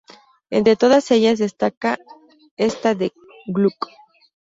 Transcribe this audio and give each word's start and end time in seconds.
Entre 0.49 0.75
todas 0.75 1.11
ellas, 1.11 1.37
destaca 1.37 1.99
esta 2.57 2.95
de 2.95 3.11
Gluck. 3.45 3.85